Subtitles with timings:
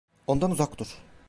[0.27, 0.97] Ondan uzak dur.